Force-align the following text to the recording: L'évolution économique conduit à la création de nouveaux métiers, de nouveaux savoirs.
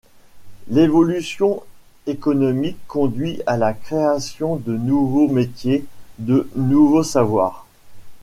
L'évolution 0.69 1.61
économique 2.07 2.79
conduit 2.87 3.39
à 3.45 3.55
la 3.55 3.71
création 3.73 4.55
de 4.55 4.75
nouveaux 4.75 5.27
métiers, 5.27 5.85
de 6.17 6.49
nouveaux 6.55 7.03
savoirs. 7.03 7.67